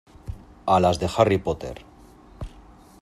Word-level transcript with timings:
a 0.65 0.79
las 0.79 0.99
de 0.99 1.07
Harry 1.15 1.37
Potter. 1.37 1.85